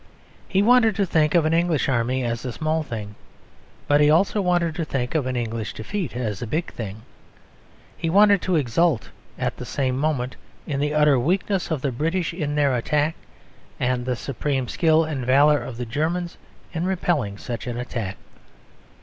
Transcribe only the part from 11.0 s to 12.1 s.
weakness of the